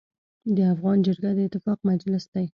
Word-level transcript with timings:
د 0.55 0.57
افغان 0.73 0.97
جرګه 1.05 1.31
د 1.35 1.39
اتفاق 1.47 1.79
مجلس 1.89 2.23
دی. 2.33 2.45